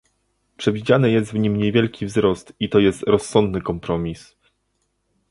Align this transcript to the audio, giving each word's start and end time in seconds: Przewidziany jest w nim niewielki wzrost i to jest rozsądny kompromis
Przewidziany 0.57 1.11
jest 1.11 1.31
w 1.31 1.35
nim 1.35 1.57
niewielki 1.57 2.05
wzrost 2.05 2.53
i 2.59 2.69
to 2.69 2.79
jest 2.79 3.03
rozsądny 3.03 3.61
kompromis 3.61 4.35